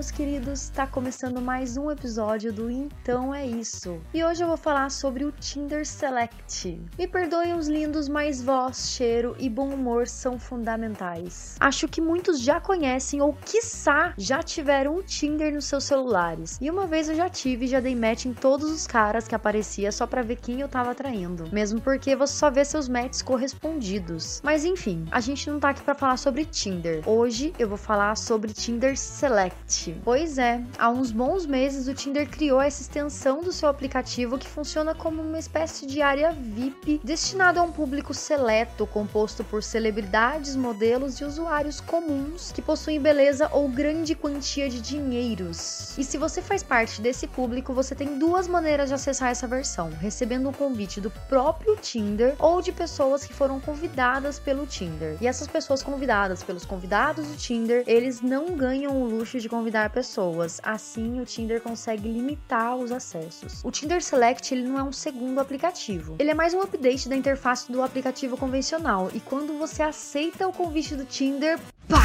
meus 0.00 0.10
queridos? 0.10 0.70
Tá 0.70 0.86
começando 0.86 1.42
mais 1.42 1.76
um 1.76 1.90
episódio 1.90 2.50
do 2.50 2.70
Então 2.70 3.34
é 3.34 3.46
Isso. 3.46 4.00
E 4.14 4.24
hoje 4.24 4.42
eu 4.42 4.48
vou 4.48 4.56
falar 4.56 4.90
sobre 4.90 5.26
o 5.26 5.32
Tinder 5.32 5.86
Select. 5.86 6.80
Me 6.98 7.06
perdoem 7.06 7.52
os 7.52 7.68
lindos, 7.68 8.08
mas 8.08 8.40
voz, 8.40 8.92
cheiro 8.96 9.36
e 9.38 9.50
bom 9.50 9.68
humor 9.68 10.08
são 10.08 10.38
fundamentais. 10.38 11.54
Acho 11.60 11.86
que 11.86 12.00
muitos 12.00 12.40
já 12.40 12.58
conhecem 12.58 13.20
ou 13.20 13.34
quiçá 13.44 14.14
já 14.16 14.42
tiveram 14.42 14.96
um 14.96 15.02
Tinder 15.02 15.52
nos 15.52 15.66
seus 15.66 15.84
celulares. 15.84 16.56
E 16.62 16.70
uma 16.70 16.86
vez 16.86 17.10
eu 17.10 17.14
já 17.14 17.28
tive 17.28 17.66
e 17.66 17.68
já 17.68 17.78
dei 17.78 17.94
match 17.94 18.24
em 18.24 18.32
todos 18.32 18.70
os 18.70 18.86
caras 18.86 19.28
que 19.28 19.34
aparecia 19.34 19.92
só 19.92 20.06
para 20.06 20.22
ver 20.22 20.36
quem 20.36 20.62
eu 20.62 20.68
tava 20.68 20.92
atraindo. 20.92 21.44
Mesmo 21.52 21.78
porque 21.78 22.16
você 22.16 22.32
só 22.32 22.50
vê 22.50 22.64
seus 22.64 22.88
matches 22.88 23.20
correspondidos. 23.20 24.40
Mas 24.42 24.64
enfim, 24.64 25.04
a 25.10 25.20
gente 25.20 25.50
não 25.50 25.60
tá 25.60 25.68
aqui 25.68 25.82
para 25.82 25.94
falar 25.94 26.16
sobre 26.16 26.46
Tinder. 26.46 27.06
Hoje 27.06 27.52
eu 27.58 27.68
vou 27.68 27.76
falar 27.76 28.16
sobre 28.16 28.54
Tinder 28.54 28.96
Select. 28.96 29.89
Pois 30.04 30.38
é, 30.38 30.62
há 30.78 30.90
uns 30.90 31.10
bons 31.10 31.46
meses 31.46 31.88
o 31.88 31.94
Tinder 31.94 32.28
criou 32.28 32.60
essa 32.60 32.82
extensão 32.82 33.42
do 33.42 33.52
seu 33.52 33.68
aplicativo 33.68 34.38
que 34.38 34.48
funciona 34.48 34.94
como 34.94 35.22
uma 35.22 35.38
espécie 35.38 35.86
de 35.86 36.02
área 36.02 36.32
VIP 36.32 37.00
destinado 37.02 37.58
a 37.58 37.62
um 37.62 37.72
público 37.72 38.12
seleto, 38.12 38.86
composto 38.86 39.44
por 39.44 39.62
celebridades, 39.62 40.56
modelos 40.56 41.20
e 41.20 41.24
usuários 41.24 41.80
comuns 41.80 42.52
que 42.52 42.62
possuem 42.62 43.00
beleza 43.00 43.48
ou 43.52 43.68
grande 43.68 44.14
quantia 44.14 44.68
de 44.68 44.80
dinheiros. 44.80 45.96
E 45.96 46.04
se 46.04 46.18
você 46.18 46.42
faz 46.42 46.62
parte 46.62 47.00
desse 47.00 47.26
público, 47.26 47.72
você 47.72 47.94
tem 47.94 48.18
duas 48.18 48.46
maneiras 48.46 48.88
de 48.88 48.94
acessar 48.94 49.30
essa 49.30 49.46
versão: 49.46 49.90
recebendo 50.00 50.48
um 50.48 50.52
convite 50.52 51.00
do 51.00 51.10
próprio 51.28 51.76
Tinder 51.76 52.34
ou 52.38 52.60
de 52.60 52.72
pessoas 52.72 53.24
que 53.24 53.32
foram 53.32 53.58
convidadas 53.58 54.38
pelo 54.38 54.66
Tinder. 54.66 55.16
E 55.20 55.26
essas 55.26 55.48
pessoas 55.48 55.82
convidadas 55.82 56.42
pelos 56.42 56.64
convidados 56.64 57.26
do 57.26 57.36
Tinder, 57.36 57.82
eles 57.86 58.20
não 58.20 58.56
ganham 58.56 59.00
o 59.00 59.08
luxo 59.08 59.40
de 59.40 59.48
convidar 59.48 59.79
pessoas. 59.88 60.60
Assim, 60.62 61.20
o 61.20 61.24
Tinder 61.24 61.60
consegue 61.60 62.08
limitar 62.08 62.76
os 62.76 62.92
acessos. 62.92 63.64
O 63.64 63.70
Tinder 63.70 64.02
Select 64.02 64.52
ele 64.52 64.68
não 64.68 64.78
é 64.78 64.82
um 64.82 64.92
segundo 64.92 65.40
aplicativo. 65.40 66.16
Ele 66.18 66.30
é 66.30 66.34
mais 66.34 66.52
um 66.52 66.60
update 66.60 67.08
da 67.08 67.16
interface 67.16 67.70
do 67.70 67.82
aplicativo 67.82 68.36
convencional. 68.36 69.10
E 69.14 69.20
quando 69.20 69.56
você 69.58 69.82
aceita 69.82 70.46
o 70.46 70.52
convite 70.52 70.94
do 70.94 71.04
Tinder, 71.04 71.58
pá! 71.88 72.02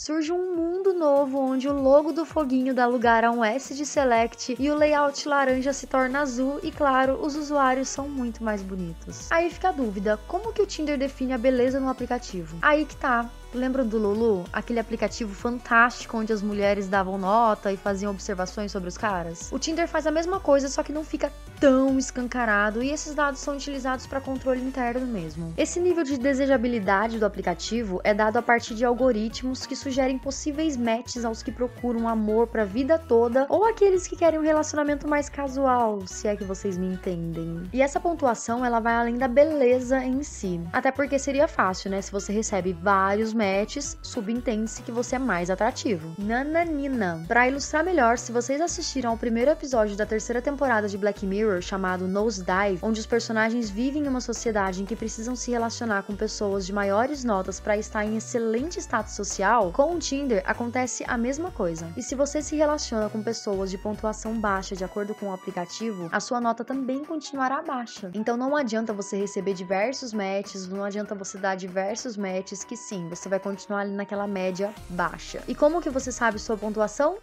surge 0.00 0.32
um 0.32 0.56
mundo 0.56 0.94
novo 0.94 1.38
onde 1.38 1.68
o 1.68 1.72
logo 1.72 2.10
do 2.10 2.24
foguinho 2.24 2.72
dá 2.72 2.86
lugar 2.86 3.22
a 3.22 3.30
um 3.30 3.44
S 3.44 3.74
de 3.74 3.84
Select 3.84 4.56
e 4.58 4.70
o 4.70 4.74
layout 4.74 5.28
laranja 5.28 5.74
se 5.74 5.86
torna 5.86 6.20
azul 6.20 6.58
e 6.62 6.70
claro, 6.70 7.20
os 7.22 7.36
usuários 7.36 7.90
são 7.90 8.08
muito 8.08 8.42
mais 8.42 8.62
bonitos. 8.62 9.30
Aí 9.30 9.50
fica 9.50 9.68
a 9.68 9.72
dúvida, 9.72 10.18
como 10.26 10.54
que 10.54 10.62
o 10.62 10.66
Tinder 10.66 10.96
define 10.96 11.34
a 11.34 11.38
beleza 11.38 11.78
no 11.78 11.90
aplicativo? 11.90 12.56
Aí 12.62 12.86
que 12.86 12.96
tá. 12.96 13.28
Lembra 13.52 13.84
do 13.84 13.98
Lulu? 13.98 14.44
Aquele 14.52 14.78
aplicativo 14.78 15.34
fantástico 15.34 16.16
onde 16.16 16.32
as 16.32 16.40
mulheres 16.40 16.88
davam 16.88 17.18
nota 17.18 17.72
e 17.72 17.76
faziam 17.76 18.12
observações 18.12 18.70
sobre 18.70 18.88
os 18.88 18.96
caras? 18.96 19.50
O 19.50 19.58
Tinder 19.58 19.88
faz 19.88 20.06
a 20.06 20.10
mesma 20.10 20.38
coisa, 20.38 20.68
só 20.68 20.84
que 20.84 20.92
não 20.92 21.02
fica 21.02 21.32
tão 21.58 21.98
escancarado 21.98 22.82
e 22.82 22.90
esses 22.90 23.14
dados 23.14 23.40
são 23.40 23.54
utilizados 23.54 24.06
para 24.06 24.20
controle 24.20 24.60
interno 24.60 25.06
mesmo. 25.06 25.52
Esse 25.58 25.80
nível 25.80 26.04
de 26.04 26.16
desejabilidade 26.16 27.18
do 27.18 27.26
aplicativo 27.26 28.00
é 28.02 28.14
dado 28.14 28.38
a 28.38 28.42
partir 28.42 28.74
de 28.74 28.84
algoritmos 28.84 29.66
que 29.66 29.76
sugerem 29.76 30.18
possíveis 30.18 30.76
matches 30.76 31.24
aos 31.24 31.42
que 31.42 31.52
procuram 31.52 32.08
amor 32.08 32.46
para 32.46 32.62
a 32.62 32.64
vida 32.64 32.98
toda 32.98 33.46
ou 33.48 33.66
aqueles 33.66 34.06
que 34.06 34.16
querem 34.16 34.38
um 34.38 34.44
relacionamento 34.44 35.06
mais 35.06 35.28
casual, 35.28 36.06
se 36.06 36.28
é 36.28 36.36
que 36.36 36.44
vocês 36.44 36.78
me 36.78 36.86
entendem. 36.86 37.68
E 37.72 37.82
essa 37.82 38.00
pontuação 38.00 38.64
ela 38.64 38.80
vai 38.80 38.94
além 38.94 39.16
da 39.16 39.28
beleza 39.28 40.02
em 40.02 40.22
si, 40.22 40.60
até 40.72 40.90
porque 40.90 41.18
seria 41.18 41.48
fácil, 41.48 41.90
né, 41.90 42.00
se 42.00 42.12
você 42.12 42.32
recebe 42.32 42.72
vários 42.72 43.34
matches, 43.40 43.96
subentende-se 44.02 44.82
que 44.82 44.92
você 44.92 45.16
é 45.16 45.18
mais 45.18 45.48
atrativo. 45.48 46.14
Nananina. 46.18 47.24
Para 47.26 47.48
ilustrar 47.48 47.82
melhor, 47.82 48.18
se 48.18 48.32
vocês 48.32 48.60
assistiram 48.60 49.12
ao 49.12 49.16
primeiro 49.16 49.50
episódio 49.50 49.96
da 49.96 50.04
terceira 50.04 50.42
temporada 50.42 50.86
de 50.86 50.98
Black 50.98 51.24
Mirror, 51.24 51.62
chamado 51.62 52.06
Nosedive, 52.06 52.80
onde 52.82 53.00
os 53.00 53.06
personagens 53.06 53.70
vivem 53.70 54.04
em 54.04 54.08
uma 54.08 54.20
sociedade 54.20 54.82
em 54.82 54.84
que 54.84 54.94
precisam 54.94 55.34
se 55.34 55.50
relacionar 55.50 56.02
com 56.02 56.14
pessoas 56.14 56.66
de 56.66 56.72
maiores 56.72 57.24
notas 57.24 57.58
para 57.58 57.78
estar 57.78 58.04
em 58.04 58.18
excelente 58.18 58.78
status 58.78 59.14
social, 59.14 59.72
com 59.72 59.94
o 59.94 59.98
Tinder 59.98 60.42
acontece 60.44 61.02
a 61.08 61.16
mesma 61.16 61.50
coisa. 61.50 61.90
E 61.96 62.02
se 62.02 62.14
você 62.14 62.42
se 62.42 62.56
relaciona 62.56 63.08
com 63.08 63.22
pessoas 63.22 63.70
de 63.70 63.78
pontuação 63.78 64.38
baixa 64.38 64.76
de 64.76 64.84
acordo 64.84 65.14
com 65.14 65.30
o 65.30 65.32
aplicativo, 65.32 66.10
a 66.12 66.20
sua 66.20 66.42
nota 66.42 66.62
também 66.62 67.06
continuará 67.06 67.62
baixa. 67.62 68.10
Então 68.12 68.36
não 68.36 68.54
adianta 68.54 68.92
você 68.92 69.16
receber 69.16 69.54
diversos 69.54 70.12
matches, 70.12 70.68
não 70.68 70.84
adianta 70.84 71.14
você 71.14 71.38
dar 71.38 71.54
diversos 71.54 72.18
matches 72.18 72.64
que 72.64 72.76
sim, 72.76 73.08
você 73.08 73.29
vai 73.30 73.40
continuar 73.40 73.80
ali 73.80 73.92
naquela 73.92 74.26
média 74.26 74.74
baixa. 74.90 75.42
E 75.48 75.54
como 75.54 75.80
que 75.80 75.88
você 75.88 76.12
sabe 76.12 76.38
sua 76.38 76.58
pontuação? 76.58 77.18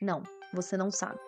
Não, 0.00 0.22
você 0.54 0.76
não 0.76 0.90
sabe. 0.90 1.18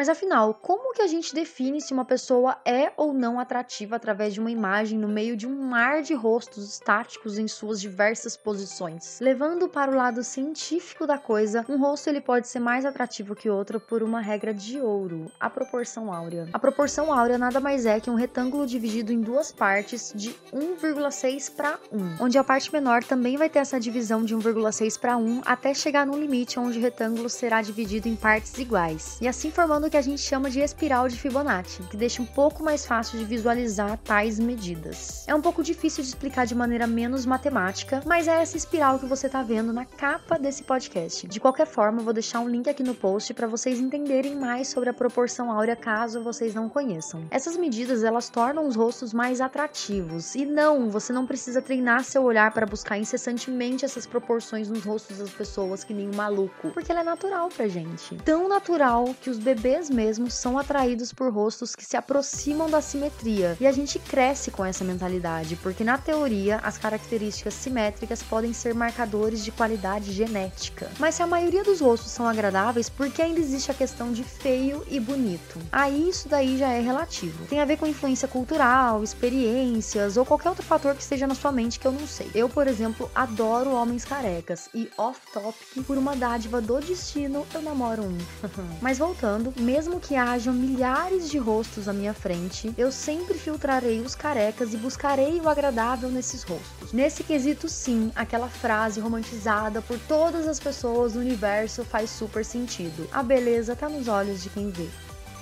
Mas 0.00 0.08
afinal, 0.08 0.54
como 0.54 0.94
que 0.94 1.02
a 1.02 1.06
gente 1.06 1.34
define 1.34 1.78
se 1.78 1.92
uma 1.92 2.06
pessoa 2.06 2.56
é 2.64 2.90
ou 2.96 3.12
não 3.12 3.38
atrativa 3.38 3.96
através 3.96 4.32
de 4.32 4.40
uma 4.40 4.50
imagem 4.50 4.98
no 4.98 5.06
meio 5.06 5.36
de 5.36 5.46
um 5.46 5.54
mar 5.54 6.00
de 6.00 6.14
rostos 6.14 6.66
estáticos 6.66 7.36
em 7.36 7.46
suas 7.46 7.78
diversas 7.78 8.34
posições? 8.34 9.18
Levando 9.20 9.68
para 9.68 9.90
o 9.90 9.94
lado 9.94 10.24
científico 10.24 11.06
da 11.06 11.18
coisa, 11.18 11.66
um 11.68 11.76
rosto 11.76 12.08
ele 12.08 12.22
pode 12.22 12.48
ser 12.48 12.60
mais 12.60 12.86
atrativo 12.86 13.34
que 13.34 13.50
outro 13.50 13.78
por 13.78 14.02
uma 14.02 14.22
regra 14.22 14.54
de 14.54 14.80
ouro, 14.80 15.30
a 15.38 15.50
proporção 15.50 16.10
áurea. 16.10 16.48
A 16.50 16.58
proporção 16.58 17.12
áurea 17.12 17.36
nada 17.36 17.60
mais 17.60 17.84
é 17.84 18.00
que 18.00 18.08
um 18.08 18.14
retângulo 18.14 18.66
dividido 18.66 19.12
em 19.12 19.20
duas 19.20 19.52
partes 19.52 20.14
de 20.16 20.34
1,6 20.50 21.54
para 21.54 21.78
1, 21.92 22.24
onde 22.24 22.38
a 22.38 22.44
parte 22.44 22.72
menor 22.72 23.04
também 23.04 23.36
vai 23.36 23.50
ter 23.50 23.58
essa 23.58 23.78
divisão 23.78 24.24
de 24.24 24.34
1,6 24.34 24.98
para 24.98 25.18
1 25.18 25.42
até 25.44 25.74
chegar 25.74 26.06
num 26.06 26.18
limite 26.18 26.58
onde 26.58 26.78
o 26.78 26.80
retângulo 26.80 27.28
será 27.28 27.60
dividido 27.60 28.08
em 28.08 28.16
partes 28.16 28.56
iguais, 28.56 29.18
e 29.20 29.28
assim 29.28 29.50
formando 29.50 29.89
que 29.90 29.96
a 29.96 30.02
gente 30.02 30.22
chama 30.22 30.48
de 30.48 30.60
espiral 30.60 31.08
de 31.08 31.16
Fibonacci, 31.18 31.82
que 31.82 31.96
deixa 31.96 32.22
um 32.22 32.26
pouco 32.26 32.62
mais 32.62 32.86
fácil 32.86 33.18
de 33.18 33.24
visualizar 33.24 33.98
tais 33.98 34.38
medidas. 34.38 35.24
É 35.26 35.34
um 35.34 35.40
pouco 35.42 35.62
difícil 35.62 36.02
de 36.02 36.08
explicar 36.08 36.46
de 36.46 36.54
maneira 36.54 36.86
menos 36.86 37.26
matemática, 37.26 38.00
mas 38.06 38.28
é 38.28 38.40
essa 38.40 38.56
espiral 38.56 38.98
que 39.00 39.06
você 39.06 39.26
está 39.26 39.42
vendo 39.42 39.72
na 39.72 39.84
capa 39.84 40.38
desse 40.38 40.62
podcast. 40.62 41.26
De 41.26 41.40
qualquer 41.40 41.66
forma, 41.66 42.02
vou 42.02 42.12
deixar 42.12 42.38
um 42.40 42.48
link 42.48 42.68
aqui 42.68 42.84
no 42.84 42.94
post 42.94 43.34
para 43.34 43.48
vocês 43.48 43.80
entenderem 43.80 44.36
mais 44.36 44.68
sobre 44.68 44.88
a 44.88 44.94
proporção 44.94 45.50
áurea 45.50 45.74
caso 45.74 46.22
vocês 46.22 46.54
não 46.54 46.68
conheçam. 46.68 47.24
Essas 47.30 47.56
medidas 47.56 48.04
elas 48.04 48.28
tornam 48.28 48.68
os 48.68 48.76
rostos 48.76 49.12
mais 49.12 49.40
atrativos 49.40 50.36
e 50.36 50.46
não, 50.46 50.88
você 50.88 51.12
não 51.12 51.26
precisa 51.26 51.60
treinar 51.60 52.04
seu 52.04 52.22
olhar 52.22 52.52
para 52.52 52.64
buscar 52.64 52.96
incessantemente 52.96 53.84
essas 53.84 54.06
proporções 54.06 54.68
nos 54.68 54.84
rostos 54.84 55.18
das 55.18 55.30
pessoas 55.30 55.82
que 55.82 55.92
nem 55.92 56.08
um 56.08 56.14
maluco, 56.14 56.70
porque 56.70 56.92
ela 56.92 57.00
é 57.00 57.04
natural 57.04 57.48
pra 57.48 57.66
gente. 57.66 58.14
Tão 58.24 58.48
natural 58.48 59.14
que 59.20 59.30
os 59.30 59.38
bebês 59.38 59.69
bebês 59.70 59.88
mesmos 59.88 60.34
são 60.34 60.58
atraídos 60.58 61.12
por 61.12 61.32
rostos 61.32 61.76
que 61.76 61.84
se 61.84 61.96
aproximam 61.96 62.68
da 62.68 62.80
simetria. 62.80 63.56
E 63.60 63.66
a 63.68 63.70
gente 63.70 64.00
cresce 64.00 64.50
com 64.50 64.64
essa 64.64 64.82
mentalidade, 64.82 65.54
porque 65.54 65.84
na 65.84 65.96
teoria 65.96 66.56
as 66.64 66.76
características 66.76 67.54
simétricas 67.54 68.20
podem 68.20 68.52
ser 68.52 68.74
marcadores 68.74 69.44
de 69.44 69.52
qualidade 69.52 70.10
genética. 70.10 70.90
Mas 70.98 71.14
se 71.14 71.22
a 71.22 71.26
maioria 71.26 71.62
dos 71.62 71.80
rostos 71.80 72.10
são 72.10 72.26
agradáveis, 72.26 72.88
por 72.88 73.08
que 73.10 73.22
ainda 73.22 73.38
existe 73.38 73.70
a 73.70 73.74
questão 73.74 74.12
de 74.12 74.24
feio 74.24 74.84
e 74.90 74.98
bonito? 74.98 75.60
Aí 75.70 76.08
isso 76.08 76.28
daí 76.28 76.58
já 76.58 76.70
é 76.70 76.80
relativo. 76.80 77.46
Tem 77.46 77.60
a 77.60 77.64
ver 77.64 77.76
com 77.76 77.86
influência 77.86 78.26
cultural, 78.26 79.04
experiências 79.04 80.16
ou 80.16 80.26
qualquer 80.26 80.48
outro 80.48 80.64
fator 80.64 80.96
que 80.96 81.02
esteja 81.02 81.28
na 81.28 81.34
sua 81.36 81.52
mente 81.52 81.78
que 81.78 81.86
eu 81.86 81.92
não 81.92 82.08
sei. 82.08 82.28
Eu, 82.34 82.48
por 82.48 82.66
exemplo, 82.66 83.08
adoro 83.14 83.70
homens 83.70 84.04
carecas 84.04 84.68
e 84.74 84.90
off-topic, 84.98 85.84
por 85.86 85.96
uma 85.96 86.16
dádiva 86.16 86.60
do 86.60 86.80
destino, 86.80 87.46
eu 87.54 87.62
namoro 87.62 88.02
um. 88.02 88.18
Mas 88.82 88.98
voltando, 88.98 89.54
mesmo 89.60 90.00
que 90.00 90.16
hajam 90.16 90.54
milhares 90.54 91.30
de 91.30 91.38
rostos 91.38 91.88
à 91.88 91.92
minha 91.92 92.14
frente, 92.14 92.72
eu 92.76 92.90
sempre 92.90 93.38
filtrarei 93.38 94.00
os 94.00 94.14
carecas 94.14 94.72
e 94.72 94.76
buscarei 94.76 95.40
o 95.40 95.48
agradável 95.48 96.08
nesses 96.08 96.42
rostos. 96.42 96.92
Nesse 96.92 97.22
quesito, 97.22 97.68
sim, 97.68 98.10
aquela 98.14 98.48
frase 98.48 99.00
romantizada 99.00 99.82
por 99.82 99.98
todas 100.00 100.48
as 100.48 100.58
pessoas 100.58 101.12
do 101.12 101.20
universo 101.20 101.84
faz 101.84 102.10
super 102.10 102.44
sentido. 102.44 103.08
A 103.12 103.22
beleza 103.22 103.76
tá 103.76 103.88
nos 103.88 104.08
olhos 104.08 104.42
de 104.42 104.48
quem 104.48 104.70
vê 104.70 104.88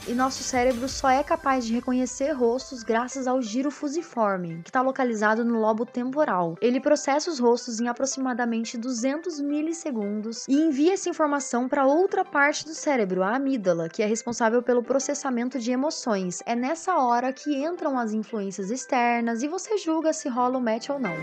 e 0.08 0.14
nosso 0.14 0.42
cérebro 0.42 0.88
só 0.88 1.10
é 1.10 1.22
capaz 1.22 1.66
de 1.66 1.74
reconhecer 1.74 2.32
rostos 2.32 2.82
graças 2.82 3.26
ao 3.26 3.42
giro 3.42 3.70
fusiforme, 3.70 4.62
que 4.62 4.70
está 4.70 4.80
localizado 4.80 5.44
no 5.44 5.60
lobo 5.60 5.84
temporal. 5.84 6.56
Ele 6.62 6.80
processa 6.80 7.30
os 7.30 7.38
rostos 7.38 7.78
em 7.78 7.88
aproximadamente 7.88 8.78
200 8.78 9.38
milissegundos 9.40 10.46
e 10.48 10.54
envia 10.54 10.94
essa 10.94 11.10
informação 11.10 11.68
para 11.68 11.86
outra 11.86 12.24
parte 12.24 12.64
do 12.64 12.72
cérebro, 12.74 13.22
a 13.22 13.36
amígdala, 13.36 13.88
que 13.88 14.02
é 14.02 14.06
responsável 14.06 14.62
pelo 14.62 14.82
processamento 14.82 15.58
de 15.58 15.70
emoções. 15.70 16.42
É 16.46 16.56
nessa 16.56 16.96
hora 16.96 17.32
que 17.32 17.54
entram 17.54 17.98
as 17.98 18.12
influências 18.12 18.70
externas 18.70 19.42
e 19.42 19.48
você 19.48 19.76
julga 19.76 20.12
se 20.12 20.28
rola 20.28 20.56
o 20.56 20.60
match 20.60 20.88
ou 20.88 20.98
não. 20.98 21.14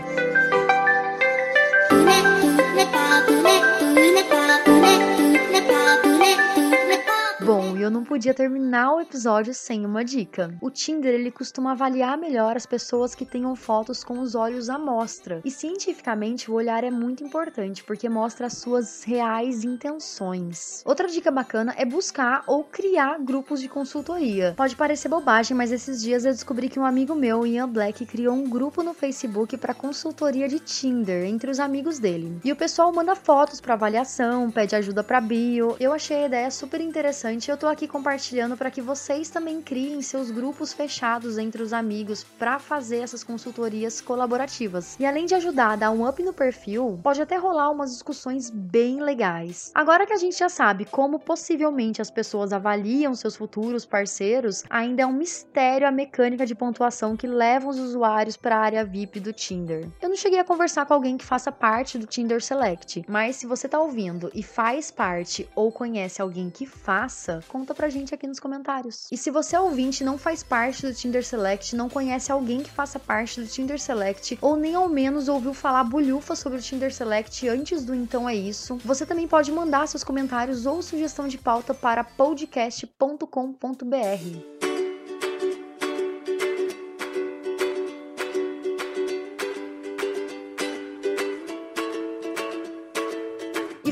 Eu 7.86 7.90
não 7.90 8.02
podia 8.02 8.34
terminar 8.34 8.94
o 8.94 9.00
episódio 9.00 9.54
sem 9.54 9.86
uma 9.86 10.04
dica. 10.04 10.52
O 10.60 10.70
Tinder 10.70 11.14
ele 11.14 11.30
costuma 11.30 11.70
avaliar 11.70 12.18
melhor 12.18 12.56
as 12.56 12.66
pessoas 12.66 13.14
que 13.14 13.24
tenham 13.24 13.54
fotos 13.54 14.02
com 14.02 14.18
os 14.18 14.34
olhos 14.34 14.68
à 14.68 14.76
mostra. 14.76 15.40
E 15.44 15.52
cientificamente 15.52 16.50
o 16.50 16.54
olhar 16.54 16.82
é 16.82 16.90
muito 16.90 17.22
importante 17.22 17.84
porque 17.84 18.08
mostra 18.08 18.48
as 18.48 18.54
suas 18.54 19.04
reais 19.04 19.62
intenções. 19.62 20.82
Outra 20.84 21.06
dica 21.06 21.30
bacana 21.30 21.74
é 21.78 21.84
buscar 21.84 22.42
ou 22.48 22.64
criar 22.64 23.18
grupos 23.20 23.60
de 23.60 23.68
consultoria. 23.68 24.54
Pode 24.56 24.74
parecer 24.74 25.08
bobagem, 25.08 25.56
mas 25.56 25.70
esses 25.70 26.02
dias 26.02 26.24
eu 26.24 26.32
descobri 26.32 26.68
que 26.68 26.80
um 26.80 26.84
amigo 26.84 27.14
meu, 27.14 27.46
Ian 27.46 27.68
Black, 27.68 28.04
criou 28.04 28.34
um 28.34 28.50
grupo 28.50 28.82
no 28.82 28.94
Facebook 28.94 29.56
para 29.58 29.72
consultoria 29.72 30.48
de 30.48 30.58
Tinder 30.58 31.24
entre 31.24 31.52
os 31.52 31.60
amigos 31.60 32.00
dele. 32.00 32.40
E 32.44 32.50
o 32.50 32.56
pessoal 32.56 32.92
manda 32.92 33.14
fotos 33.14 33.60
para 33.60 33.74
avaliação, 33.74 34.50
pede 34.50 34.74
ajuda 34.74 35.04
para 35.04 35.20
bio. 35.20 35.76
Eu 35.78 35.92
achei 35.92 36.24
a 36.24 36.26
ideia 36.26 36.50
super 36.50 36.80
interessante 36.80 37.46
e 37.46 37.50
eu 37.52 37.56
tô 37.56 37.68
aqui 37.68 37.75
compartilhando 37.84 38.56
para 38.56 38.70
que 38.70 38.80
vocês 38.80 39.28
também 39.28 39.60
criem 39.60 40.00
seus 40.02 40.30
grupos 40.30 40.72
fechados 40.72 41.36
entre 41.38 41.60
os 41.60 41.72
amigos 41.72 42.22
para 42.22 42.60
fazer 42.60 42.98
essas 42.98 43.24
consultorias 43.24 44.00
colaborativas. 44.00 44.96
E 45.00 45.04
além 45.04 45.26
de 45.26 45.34
ajudar 45.34 45.72
a 45.72 45.76
dar 45.76 45.90
um 45.90 46.08
up 46.08 46.22
no 46.22 46.32
perfil, 46.32 47.00
pode 47.02 47.20
até 47.20 47.36
rolar 47.36 47.72
umas 47.72 47.90
discussões 47.90 48.50
bem 48.50 49.02
legais. 49.02 49.72
Agora 49.74 50.06
que 50.06 50.12
a 50.12 50.18
gente 50.18 50.38
já 50.38 50.48
sabe 50.48 50.84
como 50.84 51.18
possivelmente 51.18 52.00
as 52.00 52.12
pessoas 52.12 52.52
avaliam 52.52 53.16
seus 53.16 53.34
futuros 53.34 53.84
parceiros, 53.84 54.62
ainda 54.70 55.02
é 55.02 55.06
um 55.06 55.12
mistério 55.12 55.88
a 55.88 55.90
mecânica 55.90 56.46
de 56.46 56.54
pontuação 56.54 57.16
que 57.16 57.26
leva 57.26 57.68
os 57.68 57.80
usuários 57.80 58.36
para 58.36 58.56
a 58.56 58.60
área 58.60 58.84
VIP 58.84 59.18
do 59.18 59.32
Tinder. 59.32 59.88
Eu 60.00 60.08
não 60.08 60.16
cheguei 60.16 60.38
a 60.38 60.44
conversar 60.44 60.86
com 60.86 60.94
alguém 60.94 61.16
que 61.16 61.24
faça 61.24 61.50
parte 61.50 61.98
do 61.98 62.06
Tinder 62.06 62.40
Select, 62.42 63.04
mas 63.08 63.36
se 63.36 63.46
você 63.46 63.68
tá 63.68 63.80
ouvindo 63.80 64.30
e 64.34 64.42
faz 64.42 64.90
parte 64.90 65.48
ou 65.56 65.72
conhece 65.72 66.22
alguém 66.22 66.50
que 66.50 66.66
faça, 66.66 67.40
conta 67.66 67.74
pra 67.74 67.88
gente 67.88 68.14
aqui 68.14 68.28
nos 68.28 68.38
comentários. 68.38 69.08
E 69.10 69.16
se 69.16 69.28
você 69.28 69.56
é 69.56 69.60
ouvinte 69.60 70.04
não 70.04 70.16
faz 70.16 70.44
parte 70.44 70.86
do 70.86 70.94
Tinder 70.94 71.26
Select, 71.26 71.74
não 71.74 71.88
conhece 71.88 72.30
alguém 72.30 72.62
que 72.62 72.70
faça 72.70 72.96
parte 72.96 73.40
do 73.40 73.46
Tinder 73.48 73.80
Select 73.80 74.38
ou 74.40 74.54
nem 74.54 74.76
ao 74.76 74.88
menos 74.88 75.26
ouviu 75.26 75.52
falar 75.52 75.82
bulhufa 75.82 76.36
sobre 76.36 76.60
o 76.60 76.62
Tinder 76.62 76.94
Select 76.94 77.48
antes 77.48 77.84
do 77.84 77.92
Então 77.92 78.28
é 78.28 78.36
Isso, 78.36 78.76
você 78.84 79.04
também 79.04 79.26
pode 79.26 79.50
mandar 79.50 79.88
seus 79.88 80.04
comentários 80.04 80.64
ou 80.64 80.80
sugestão 80.80 81.26
de 81.26 81.38
pauta 81.38 81.74
para 81.74 82.04
podcast.com.br. 82.04 84.65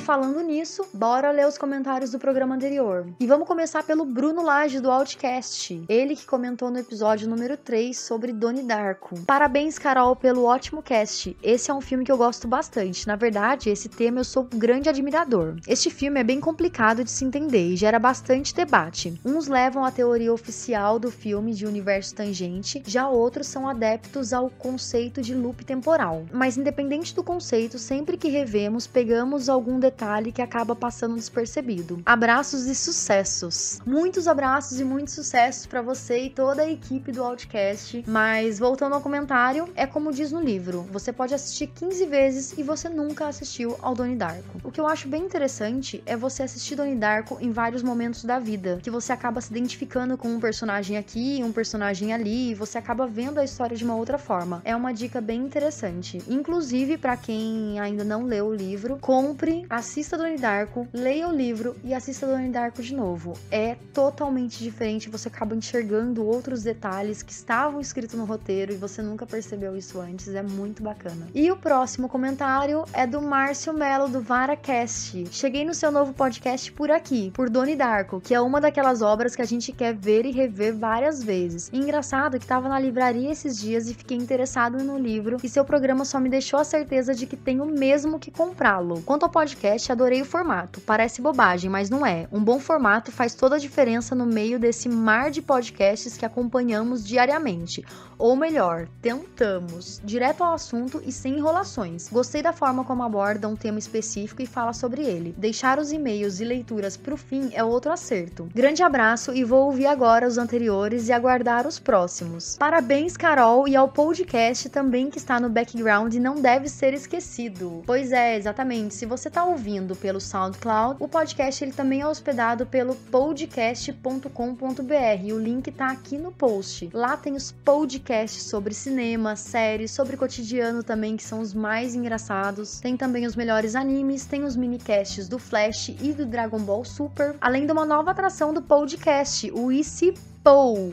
falando 0.04 0.42
nisso, 0.42 0.84
bora 0.92 1.30
ler 1.30 1.46
os 1.46 1.56
comentários 1.56 2.10
do 2.10 2.18
programa 2.18 2.54
anterior. 2.54 3.06
E 3.18 3.26
vamos 3.26 3.48
começar 3.48 3.82
pelo 3.82 4.04
Bruno 4.04 4.42
Lage 4.42 4.78
do 4.78 4.90
Outcast. 4.90 5.82
Ele 5.88 6.14
que 6.14 6.26
comentou 6.26 6.70
no 6.70 6.78
episódio 6.78 7.26
número 7.26 7.56
3 7.56 7.98
sobre 7.98 8.30
Doni 8.30 8.62
Darko. 8.62 9.18
Parabéns, 9.24 9.78
Carol, 9.78 10.14
pelo 10.14 10.44
ótimo 10.44 10.82
cast. 10.82 11.34
Esse 11.42 11.70
é 11.70 11.74
um 11.74 11.80
filme 11.80 12.04
que 12.04 12.12
eu 12.12 12.18
gosto 12.18 12.46
bastante. 12.46 13.06
Na 13.06 13.16
verdade, 13.16 13.70
esse 13.70 13.88
tema 13.88 14.20
eu 14.20 14.24
sou 14.24 14.46
um 14.52 14.58
grande 14.58 14.90
admirador. 14.90 15.56
Este 15.66 15.88
filme 15.88 16.20
é 16.20 16.24
bem 16.24 16.38
complicado 16.38 17.02
de 17.02 17.10
se 17.10 17.24
entender 17.24 17.70
e 17.70 17.76
gera 17.76 17.98
bastante 17.98 18.54
debate. 18.54 19.18
Uns 19.24 19.48
levam 19.48 19.86
a 19.86 19.90
teoria 19.90 20.34
oficial 20.34 20.98
do 20.98 21.10
filme 21.10 21.54
de 21.54 21.64
universo 21.64 22.14
tangente, 22.14 22.82
já 22.86 23.08
outros 23.08 23.46
são 23.46 23.66
adeptos 23.66 24.34
ao 24.34 24.50
conceito 24.50 25.22
de 25.22 25.34
loop 25.34 25.64
temporal. 25.64 26.26
Mas 26.30 26.58
independente 26.58 27.14
do 27.14 27.24
conceito, 27.24 27.78
sempre 27.78 28.18
que 28.18 28.28
revemos, 28.28 28.86
pegamos 28.86 29.48
algum 29.48 29.80
detalhe 29.80 29.94
detalhe 29.94 30.32
que 30.32 30.43
acaba 30.43 30.75
passando 30.75 31.14
despercebido. 31.14 32.02
Abraços 32.05 32.67
e 32.67 32.75
sucessos. 32.75 33.81
Muitos 33.87 34.26
abraços 34.26 34.81
e 34.81 34.85
muitos 34.85 35.14
sucessos 35.14 35.67
para 35.67 35.81
você 35.81 36.25
e 36.25 36.31
toda 36.31 36.62
a 36.62 36.70
equipe 36.70 37.12
do 37.12 37.23
Outcast. 37.23 38.05
Mas 38.06 38.58
voltando 38.58 38.94
ao 38.94 39.00
comentário, 39.00 39.73
é 39.76 39.87
como 39.87 40.12
diz 40.12 40.32
no 40.32 40.41
livro: 40.41 40.82
você 40.91 41.12
pode 41.12 41.32
assistir 41.32 41.69
15 41.69 42.06
vezes 42.06 42.58
e 42.58 42.62
você 42.62 42.88
nunca 42.88 43.29
assistiu 43.29 43.76
ao 43.81 43.94
Doni 43.94 44.17
Darko. 44.17 44.58
O 44.64 44.73
que 44.73 44.81
eu 44.81 44.87
acho 44.87 45.06
bem 45.06 45.23
interessante 45.23 46.02
é 46.05 46.17
você 46.17 46.43
assistir 46.43 46.75
Doni 46.75 46.97
Darko 46.97 47.38
em 47.40 47.52
vários 47.52 47.82
momentos 47.82 48.25
da 48.25 48.40
vida, 48.40 48.81
que 48.82 48.90
você 48.90 49.12
acaba 49.12 49.40
se 49.40 49.50
identificando 49.52 50.19
com 50.19 50.29
um 50.29 50.40
personagem 50.40 50.99
aqui, 50.99 51.40
um 51.44 51.52
personagem 51.52 52.12
ali, 52.12 52.50
e 52.50 52.55
você 52.55 52.79
acaba 52.79 53.06
vendo 53.06 53.38
a 53.38 53.44
história 53.44 53.76
de 53.76 53.85
uma 53.85 53.94
outra 53.94 54.19
forma. 54.19 54.61
É 54.64 54.75
uma 54.75 54.93
dica 54.93 55.20
bem 55.20 55.40
interessante. 55.40 56.20
Inclusive, 56.29 56.99
para 56.99 57.17
quem 57.17 57.79
ainda 57.79 58.02
não 58.02 58.25
leu 58.25 58.47
o 58.47 58.55
livro, 58.55 58.99
compre 59.00 59.64
a 59.70 59.83
assista 59.84 60.16
Donnie 60.16 60.38
Darko, 60.38 60.88
leia 60.94 61.28
o 61.28 61.31
livro 61.31 61.76
e 61.84 61.92
assista 61.92 62.26
Donnie 62.26 62.48
Darko 62.48 62.82
de 62.82 62.94
novo. 62.94 63.34
É 63.50 63.76
totalmente 63.92 64.58
diferente, 64.64 65.10
você 65.10 65.28
acaba 65.28 65.54
enxergando 65.54 66.25
outros 66.26 66.62
detalhes 66.62 67.22
que 67.22 67.31
estavam 67.31 67.82
escritos 67.82 68.16
no 68.16 68.25
roteiro 68.25 68.72
e 68.72 68.76
você 68.76 69.02
nunca 69.02 69.26
percebeu 69.26 69.76
isso 69.76 70.00
antes, 70.00 70.34
é 70.34 70.42
muito 70.42 70.82
bacana. 70.82 71.28
E 71.34 71.50
o 71.50 71.56
próximo 71.58 72.08
comentário 72.08 72.86
é 72.94 73.06
do 73.06 73.20
Márcio 73.20 73.75
Melo 73.75 74.08
do 74.08 74.22
VaraCast. 74.22 75.26
Cheguei 75.31 75.66
no 75.66 75.75
seu 75.75 75.92
novo 75.92 76.14
podcast 76.14 76.72
por 76.72 76.90
aqui, 76.90 77.30
por 77.34 77.50
Donnie 77.50 77.76
Darko, 77.76 78.22
que 78.22 78.34
é 78.34 78.40
uma 78.40 78.62
daquelas 78.62 79.02
obras 79.02 79.37
que 79.37 79.42
a 79.42 79.46
gente 79.46 79.70
quer 79.70 79.94
ver 79.94 80.25
e 80.25 80.30
rever 80.30 80.75
várias 80.75 81.22
vezes. 81.22 81.69
Engraçado 81.75 82.38
que 82.38 82.46
tava 82.46 82.70
na 82.70 82.80
livraria 82.80 83.30
esses 83.30 83.60
dias 83.60 83.90
e 83.90 83.92
fiquei 83.92 84.16
interessado 84.16 84.82
no 84.82 84.96
livro 84.98 85.37
e 85.42 85.48
seu 85.48 85.62
programa 85.62 86.06
só 86.06 86.19
me 86.19 86.30
deixou 86.30 86.58
a 86.58 86.64
certeza 86.64 87.14
de 87.14 87.26
que 87.26 87.37
tenho 87.37 87.66
mesmo 87.66 88.19
que 88.19 88.30
comprá-lo. 88.30 89.02
Quanto 89.02 89.25
ao 89.25 89.28
podcast, 89.28 89.74
podcast, 89.75 89.91
adorei 89.93 90.23
o 90.23 90.25
formato. 90.25 90.81
Parece 90.81 91.21
bobagem, 91.21 91.69
mas 91.69 91.91
não 91.91 92.06
é. 92.06 92.29
Um 92.31 92.43
bom 92.43 92.59
formato 92.59 93.11
faz 93.11 93.35
toda 93.35 93.56
a 93.56 93.59
diferença 93.59 94.15
no 94.15 94.26
meio 94.26 94.59
desse 94.59 94.88
mar 94.88 95.31
de 95.31 95.43
podcasts 95.43 96.17
que 96.17 96.25
acompanhamos 96.25 97.06
diariamente. 97.06 97.85
Ou 98.17 98.37
melhor, 98.37 98.87
tentamos. 99.03 100.00
Direto 100.05 100.44
ao 100.44 100.55
assunto 100.55 101.03
e 101.05 101.11
sem 101.11 101.37
enrolações. 101.37 102.09
Gostei 102.09 102.43
da 102.43 102.53
forma 102.53 102.85
como 102.85 103.03
aborda 103.03 103.49
um 103.49 103.56
tema 103.56 103.79
específico 103.79 104.41
e 104.41 104.47
fala 104.47 104.73
sobre 104.73 105.03
ele. 105.03 105.35
Deixar 105.37 105.79
os 105.79 105.91
e-mails 105.91 106.38
e 106.38 106.44
leituras 106.44 106.97
pro 106.97 107.17
fim 107.17 107.50
é 107.53 107.65
outro 107.65 107.91
acerto. 107.91 108.49
Grande 108.55 108.82
abraço 108.82 109.35
e 109.35 109.43
vou 109.43 109.67
ouvir 109.67 109.87
agora 109.87 110.29
os 110.29 110.38
anteriores 110.38 111.09
e 111.09 111.12
aguardar 111.12 111.67
os 111.67 111.81
próximos. 111.81 112.56
Parabéns, 112.56 113.17
Carol, 113.17 113.67
e 113.67 113.75
ao 113.75 113.88
podcast 113.88 114.69
também 114.69 115.11
que 115.11 115.19
está 115.19 115.41
no 115.41 115.50
background 115.50 116.15
e 116.15 116.21
não 116.21 116.37
deve 116.37 116.69
ser 116.69 116.95
esquecido. 116.95 117.83
Pois 117.85 118.12
é, 118.12 118.37
exatamente. 118.37 118.95
Se 118.95 119.07
você 119.07 119.28
tá 119.28 119.45
ouvindo 119.45 119.63
ouvindo 119.64 119.97
pelo 119.97 120.21
SoundCloud, 120.21 120.99
o 121.00 121.09
podcast 121.09 121.64
ele 121.64 121.73
também 121.73 122.02
é 122.02 122.06
hospedado 122.06 122.66
pelo 122.66 122.94
podcast.com.br. 122.94 125.33
O 125.33 125.38
link 125.38 125.73
tá 125.73 125.90
aqui 125.90 126.18
no 126.18 126.30
post. 126.30 126.90
Lá 126.92 127.16
tem 127.16 127.35
os 127.35 127.50
podcasts 127.50 128.42
sobre 128.42 128.75
cinema, 128.75 129.37
séries, 129.37 129.90
sobre 129.90 130.18
cotidiano 130.18 130.83
também, 130.83 131.16
que 131.16 131.23
são 131.23 131.40
os 131.40 131.54
mais 131.54 131.94
engraçados. 131.94 132.78
Tem 132.78 132.94
também 132.94 133.25
os 133.25 133.35
melhores 133.35 133.75
animes, 133.75 134.26
tem 134.26 134.44
os 134.44 134.54
minicasts 134.54 135.28
do 135.28 135.38
Flash 135.38 135.88
e 135.88 136.12
do 136.12 136.26
Dragon 136.26 136.59
Ball 136.59 136.85
Super, 136.85 137.35
além 137.40 137.64
de 137.64 137.73
uma 137.73 137.87
nova 137.87 138.11
atração 138.11 138.52
do 138.52 138.61
podcast, 138.61 139.50
o 139.50 139.73
IC 139.73 140.12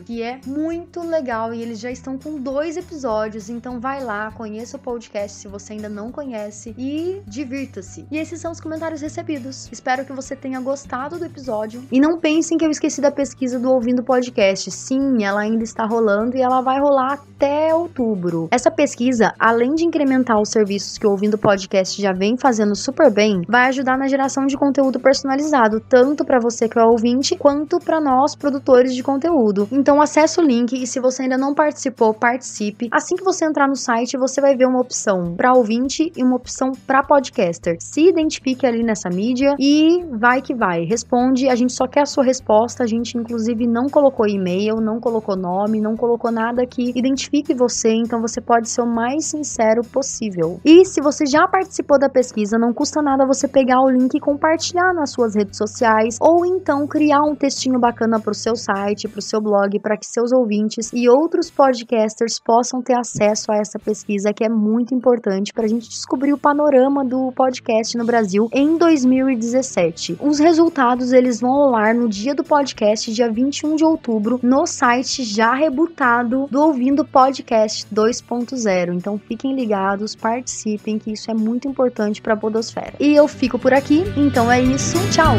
Que 0.06 0.22
é 0.22 0.40
muito 0.46 1.02
legal 1.02 1.52
e 1.52 1.60
eles 1.60 1.78
já 1.78 1.90
estão 1.90 2.16
com 2.16 2.40
dois 2.40 2.78
episódios, 2.78 3.50
então 3.50 3.78
vai 3.78 4.02
lá, 4.02 4.30
conheça 4.30 4.78
o 4.78 4.80
podcast 4.80 5.36
se 5.36 5.46
você 5.46 5.74
ainda 5.74 5.90
não 5.90 6.10
conhece 6.10 6.74
e 6.78 7.20
divirta-se. 7.26 8.06
E 8.10 8.16
esses 8.16 8.40
são 8.40 8.50
os 8.50 8.62
comentários 8.62 9.02
recebidos. 9.02 9.68
Espero 9.70 10.06
que 10.06 10.12
você 10.14 10.34
tenha 10.34 10.58
gostado 10.58 11.18
do 11.18 11.26
episódio 11.26 11.82
e 11.92 12.00
não 12.00 12.18
pensem 12.18 12.56
que 12.56 12.64
eu 12.64 12.70
esqueci 12.70 13.02
da 13.02 13.10
pesquisa 13.10 13.58
do 13.58 13.70
Ouvindo 13.70 14.02
Podcast. 14.02 14.70
Sim, 14.70 15.22
ela 15.22 15.42
ainda 15.42 15.64
está 15.64 15.84
rolando 15.84 16.34
e 16.34 16.40
ela 16.40 16.62
vai 16.62 16.80
rolar 16.80 17.12
até 17.12 17.74
outubro. 17.74 18.48
Essa 18.50 18.70
pesquisa, 18.70 19.34
além 19.38 19.74
de 19.74 19.84
incrementar 19.84 20.40
os 20.40 20.48
serviços 20.48 20.96
que 20.96 21.06
o 21.06 21.10
Ouvindo 21.10 21.36
Podcast 21.36 22.00
já 22.00 22.14
vem 22.14 22.38
fazendo 22.38 22.74
super 22.74 23.12
bem, 23.12 23.42
vai 23.46 23.66
ajudar 23.68 23.98
na 23.98 24.08
geração 24.08 24.46
de 24.46 24.56
conteúdo 24.56 24.98
personalizado, 24.98 25.78
tanto 25.78 26.24
para 26.24 26.40
você 26.40 26.70
que 26.70 26.78
é 26.78 26.82
ouvinte, 26.82 27.36
quanto 27.36 27.78
para 27.78 28.00
nós 28.00 28.34
produtores 28.34 28.94
de 28.94 29.02
conteúdo 29.02 29.41
conteúdo. 29.42 29.68
Então 29.72 30.00
acesse 30.00 30.40
o 30.40 30.42
link 30.42 30.72
e 30.72 30.86
se 30.86 31.00
você 31.00 31.22
ainda 31.22 31.36
não 31.36 31.54
participou, 31.54 32.14
participe. 32.14 32.88
Assim 32.92 33.16
que 33.16 33.24
você 33.24 33.44
entrar 33.44 33.66
no 33.66 33.74
site, 33.74 34.16
você 34.16 34.40
vai 34.40 34.56
ver 34.56 34.66
uma 34.66 34.80
opção 34.80 35.34
para 35.36 35.52
ouvinte 35.52 36.12
e 36.16 36.22
uma 36.22 36.36
opção 36.36 36.72
para 36.86 37.02
podcaster. 37.02 37.76
Se 37.80 38.08
identifique 38.08 38.66
ali 38.66 38.82
nessa 38.82 39.08
mídia 39.08 39.54
e 39.58 40.04
vai 40.12 40.40
que 40.40 40.54
vai. 40.54 40.84
Responde, 40.84 41.48
a 41.48 41.54
gente 41.54 41.72
só 41.72 41.86
quer 41.86 42.02
a 42.02 42.06
sua 42.06 42.24
resposta. 42.24 42.84
A 42.84 42.86
gente 42.86 43.18
inclusive 43.18 43.66
não 43.66 43.88
colocou 43.88 44.26
e-mail, 44.26 44.76
não 44.76 45.00
colocou 45.00 45.36
nome, 45.36 45.80
não 45.80 45.96
colocou 45.96 46.30
nada 46.30 46.66
que 46.66 46.92
identifique 46.96 47.54
você, 47.54 47.92
então 47.92 48.20
você 48.20 48.40
pode 48.40 48.68
ser 48.68 48.82
o 48.82 48.86
mais 48.86 49.24
sincero 49.24 49.82
possível. 49.82 50.60
E 50.64 50.84
se 50.84 51.00
você 51.00 51.26
já 51.26 51.46
participou 51.48 51.98
da 51.98 52.08
pesquisa, 52.08 52.58
não 52.58 52.72
custa 52.72 53.02
nada 53.02 53.26
você 53.26 53.48
pegar 53.48 53.80
o 53.80 53.90
link 53.90 54.14
e 54.14 54.20
compartilhar 54.20 54.92
nas 54.94 55.10
suas 55.10 55.34
redes 55.34 55.56
sociais 55.56 56.16
ou 56.20 56.44
então 56.44 56.86
criar 56.86 57.22
um 57.22 57.34
textinho 57.34 57.78
bacana 57.78 58.20
para 58.20 58.30
o 58.30 58.34
seu 58.34 58.54
site, 58.54 59.08
para 59.08 59.18
o 59.18 59.22
seu 59.32 59.40
blog 59.40 59.78
para 59.80 59.96
que 59.96 60.06
seus 60.06 60.30
ouvintes 60.30 60.90
e 60.92 61.08
outros 61.08 61.50
podcasters 61.50 62.38
possam 62.38 62.82
ter 62.82 62.94
acesso 62.94 63.50
a 63.50 63.56
essa 63.56 63.78
pesquisa 63.78 64.32
que 64.32 64.44
é 64.44 64.48
muito 64.48 64.94
importante 64.94 65.52
para 65.52 65.64
a 65.64 65.68
gente 65.68 65.88
descobrir 65.88 66.32
o 66.34 66.38
panorama 66.38 67.02
do 67.04 67.32
podcast 67.32 67.96
no 67.96 68.04
Brasil 68.04 68.48
em 68.52 68.76
2017. 68.76 70.18
Os 70.20 70.38
resultados 70.38 71.12
eles 71.12 71.40
vão 71.40 71.52
rolar 71.52 71.94
no 71.94 72.08
dia 72.08 72.34
do 72.34 72.44
podcast, 72.44 73.12
dia 73.12 73.30
21 73.30 73.76
de 73.76 73.84
outubro, 73.84 74.38
no 74.42 74.66
site 74.66 75.24
já 75.24 75.54
rebutado 75.54 76.46
do 76.50 76.60
Ouvindo 76.60 77.04
Podcast 77.04 77.86
2.0. 77.92 78.94
Então 78.94 79.18
fiquem 79.18 79.54
ligados, 79.54 80.14
participem, 80.14 80.98
que 80.98 81.12
isso 81.12 81.30
é 81.30 81.34
muito 81.34 81.66
importante 81.66 82.20
para 82.20 82.34
a 82.34 82.36
Podosfera. 82.36 82.94
E 83.00 83.14
eu 83.14 83.26
fico 83.26 83.58
por 83.58 83.72
aqui, 83.72 84.04
então 84.16 84.52
é 84.52 84.60
isso, 84.60 84.98
tchau! 85.10 85.36